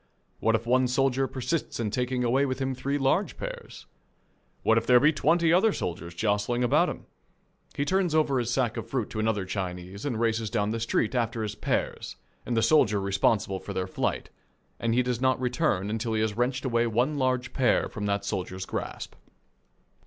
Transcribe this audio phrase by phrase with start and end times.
[0.39, 3.85] What if one soldier persist in taking away with him three large pears?
[4.63, 7.05] What if there be twenty other soldiers jostling about him?
[7.75, 11.13] He turns over his sack of fruit to another Chinese and races down the street
[11.13, 12.15] after his pears
[12.47, 14.31] and the soldier responsible for their flight,
[14.79, 18.25] and he does not return till he has wrenched away one large pear from that
[18.25, 19.13] soldier's grasp.